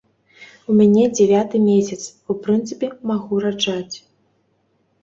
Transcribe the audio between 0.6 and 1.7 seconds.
У мяне дзявяты